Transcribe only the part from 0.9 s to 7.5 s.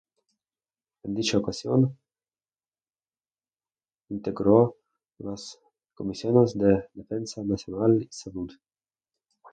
En dicha ocasión, integró las comisiones de Defensa